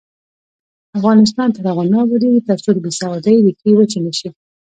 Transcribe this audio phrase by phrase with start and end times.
[0.97, 4.29] افغانستان تر هغو نه ابادیږي، ترڅو د بې سوادۍ ریښې وچې نشي.